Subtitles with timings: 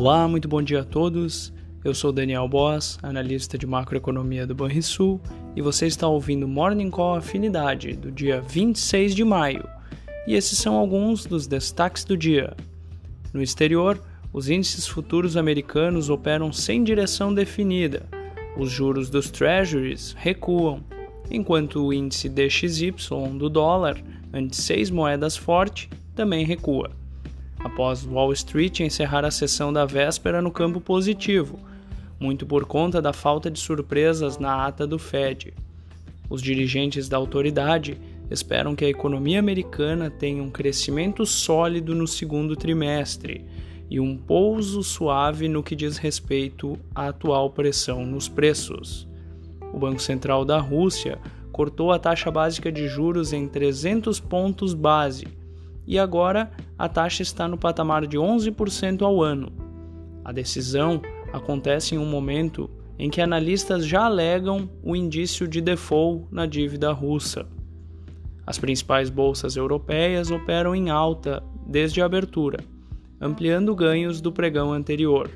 [0.00, 1.52] Olá, muito bom dia a todos.
[1.84, 5.20] Eu sou Daniel Boss, analista de macroeconomia do Banrisul,
[5.56, 9.68] e você está ouvindo Morning Call Afinidade do dia 26 de maio.
[10.24, 12.56] E esses são alguns dos destaques do dia.
[13.34, 14.00] No exterior,
[14.32, 18.06] os índices futuros americanos operam sem direção definida.
[18.56, 20.80] Os juros dos treasuries recuam,
[21.28, 22.92] enquanto o índice DXY
[23.36, 24.00] do dólar,
[24.32, 26.97] ante seis moedas forte, também recua
[27.58, 31.58] após Wall Street encerrar a sessão da véspera no campo positivo,
[32.20, 35.54] muito por conta da falta de surpresas na ata do Fed.
[36.30, 37.98] Os dirigentes da autoridade
[38.30, 43.44] esperam que a economia americana tenha um crescimento sólido no segundo trimestre
[43.90, 49.08] e um pouso suave no que diz respeito à atual pressão nos preços.
[49.72, 51.18] O Banco Central da Rússia
[51.50, 55.26] cortou a taxa básica de juros em 300 pontos base
[55.88, 59.50] e agora a taxa está no patamar de 11% ao ano.
[60.22, 61.00] A decisão
[61.32, 66.92] acontece em um momento em que analistas já alegam o indício de default na dívida
[66.92, 67.46] russa.
[68.46, 72.58] As principais bolsas europeias operam em alta desde a abertura,
[73.18, 75.30] ampliando ganhos do pregão anterior.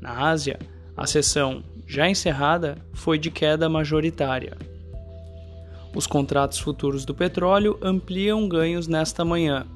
[0.00, 0.56] Na Ásia,
[0.96, 4.56] a sessão, já encerrada, foi de queda majoritária.
[5.96, 9.66] Os contratos futuros do petróleo ampliam ganhos nesta manhã,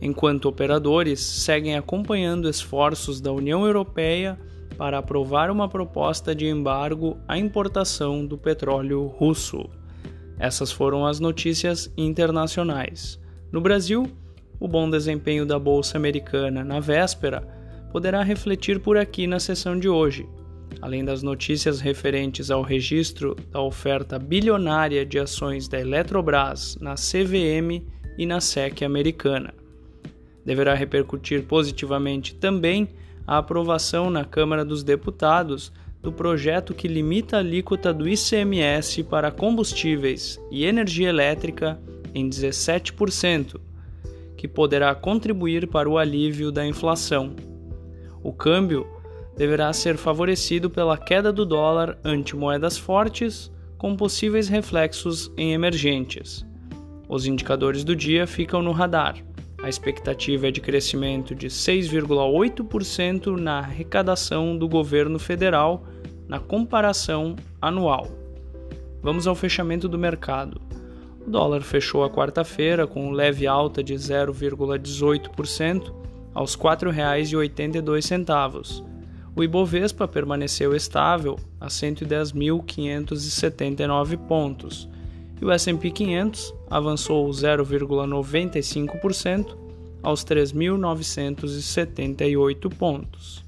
[0.00, 4.38] enquanto operadores seguem acompanhando esforços da União Europeia
[4.76, 9.68] para aprovar uma proposta de embargo à importação do petróleo russo.
[10.38, 13.20] Essas foram as notícias internacionais.
[13.52, 14.10] No Brasil,
[14.58, 17.46] o bom desempenho da bolsa americana na véspera
[17.92, 20.28] poderá refletir por aqui na sessão de hoje,
[20.82, 27.86] além das notícias referentes ao registro da oferta bilionária de ações da Eletrobras na CVM
[28.18, 29.54] e na SEC americana
[30.44, 32.88] deverá repercutir positivamente também
[33.26, 39.30] a aprovação na Câmara dos Deputados do projeto que limita a alíquota do ICMS para
[39.30, 41.80] combustíveis e energia elétrica
[42.14, 43.58] em 17%,
[44.36, 47.34] que poderá contribuir para o alívio da inflação.
[48.22, 48.86] O câmbio
[49.36, 56.46] deverá ser favorecido pela queda do dólar ante moedas fortes, com possíveis reflexos em emergentes.
[57.08, 59.16] Os indicadores do dia ficam no radar.
[59.64, 65.86] A expectativa é de crescimento de 6,8% na arrecadação do governo federal
[66.28, 68.08] na comparação anual.
[69.02, 70.60] Vamos ao fechamento do mercado.
[71.26, 75.94] O dólar fechou a quarta-feira com leve alta de 0,18%
[76.34, 78.84] aos R$ 4,82.
[79.34, 84.90] O Ibovespa permaneceu estável a 110.579 pontos
[85.40, 89.56] e o S&P 500 avançou 0,95%
[90.02, 93.44] aos 3.978 pontos.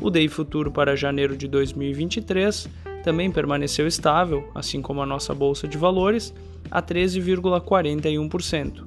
[0.00, 2.68] O DI futuro para janeiro de 2023
[3.02, 6.32] também permaneceu estável, assim como a nossa bolsa de valores,
[6.70, 8.86] a 13,41%.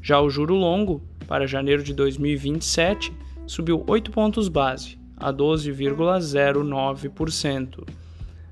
[0.00, 3.12] Já o juro longo para janeiro de 2027
[3.46, 7.86] subiu 8 pontos base, a 12,09%.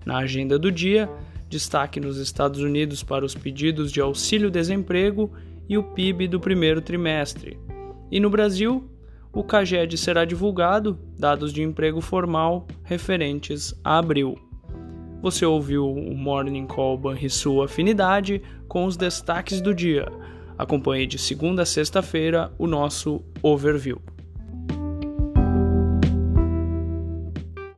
[0.05, 1.09] Na agenda do dia,
[1.53, 5.31] destaque nos Estados Unidos para os pedidos de auxílio-desemprego
[5.69, 7.61] e o PIB do primeiro trimestre.
[8.11, 8.91] E no Brasil,
[9.31, 14.35] o CAGED será divulgado, dados de emprego formal referentes a abril.
[15.21, 20.09] Você ouviu o Morning Call Banrisul Afinidade com os destaques do dia.
[20.57, 24.01] Acompanhe de segunda a sexta-feira o nosso overview.